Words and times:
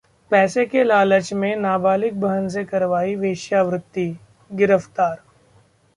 पैसे 0.31 0.65
के 0.65 0.83
लालच 0.83 1.31
में 1.33 1.55
नाबालिग 1.55 2.19
बहन 2.21 2.47
से 2.49 2.63
करवाई 2.65 3.15
वेश्यावृत्ति, 3.15 4.07
गिरफ्तार 4.51 5.21